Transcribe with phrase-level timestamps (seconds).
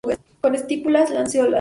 [0.41, 1.49] Con estípulas lanceoladas.